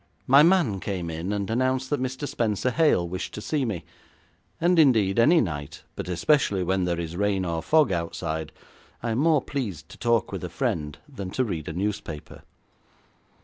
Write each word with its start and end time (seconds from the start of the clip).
My 0.25 0.41
man 0.41 0.79
came 0.79 1.11
in, 1.11 1.31
and 1.31 1.47
announced 1.47 1.91
that 1.91 2.01
Mr. 2.01 2.27
Spenser 2.27 2.71
Hale 2.71 3.07
wished 3.07 3.35
to 3.35 3.39
see 3.39 3.65
me, 3.65 3.83
and, 4.59 4.79
indeed, 4.79 5.19
any 5.19 5.41
night, 5.41 5.83
but 5.95 6.09
especially 6.09 6.63
when 6.63 6.85
there 6.85 6.99
is 6.99 7.15
rain 7.15 7.45
or 7.45 7.61
fog 7.61 7.91
outside, 7.91 8.51
I 9.03 9.11
am 9.11 9.19
more 9.19 9.43
pleased 9.43 9.89
to 9.89 9.99
talk 9.99 10.31
with 10.31 10.43
a 10.43 10.49
friend 10.49 10.97
than 11.07 11.29
to 11.29 11.43
read 11.45 11.67
a 11.67 11.73
newspaper. 11.73 12.41